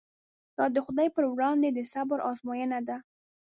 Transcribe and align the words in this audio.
دا 0.57 0.65
د 0.75 0.77
خدای 0.85 1.07
پر 1.15 1.23
وړاندې 1.31 1.69
د 1.71 1.79
صبر 1.93 2.19
ازموینه 2.29 2.79
ده. 2.87 2.97